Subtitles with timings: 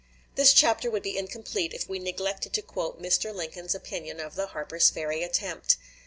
[0.33, 3.31] This chapter would be incomplete if we neglected to quote Mr.
[3.31, 5.77] Lincoln's opinion of the Harper's Ferry attempt.